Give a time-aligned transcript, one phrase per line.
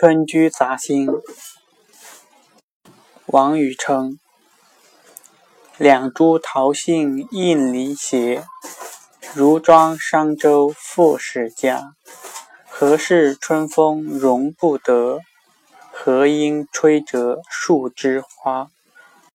[0.00, 1.08] 春居杂兴，
[3.26, 4.20] 王禹称。
[5.76, 8.44] 两株桃杏映篱斜，
[9.34, 11.96] 如妆商周富士家。
[12.68, 15.18] 何事春风容不得？
[15.90, 18.68] 何因吹折树枝花？